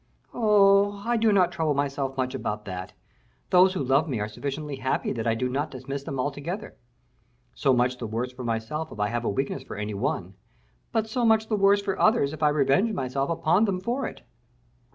"Oh, 0.33 1.03
I 1.05 1.15
do 1.15 1.31
not 1.31 1.51
trouble 1.51 1.75
myself 1.75 2.17
much 2.17 2.33
about 2.33 2.65
that; 2.65 2.93
those 3.51 3.75
who 3.75 3.83
love 3.83 4.09
me 4.09 4.19
are 4.19 4.27
sufficiently 4.27 4.77
happy 4.77 5.13
that 5.13 5.27
I 5.27 5.35
do 5.35 5.47
not 5.47 5.69
dismiss 5.69 6.01
them 6.01 6.19
altogether. 6.19 6.75
So 7.53 7.71
much 7.71 7.99
the 7.99 8.07
worse 8.07 8.31
for 8.33 8.43
myself 8.43 8.91
if 8.91 8.99
I 8.99 9.09
have 9.09 9.25
a 9.25 9.29
weakness 9.29 9.61
for 9.61 9.75
any 9.75 9.93
one, 9.93 10.33
but 10.91 11.07
so 11.07 11.23
much 11.23 11.49
the 11.49 11.55
worse 11.55 11.83
for 11.83 11.99
others 11.99 12.33
if 12.33 12.41
I 12.41 12.49
revenge 12.49 12.91
myself 12.93 13.29
upon 13.29 13.65
them 13.65 13.79
for 13.79 14.07
it." 14.07 14.23